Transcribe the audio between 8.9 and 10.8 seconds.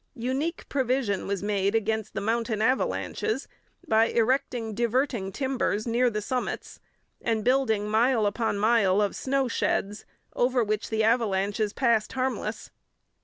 of snow sheds, over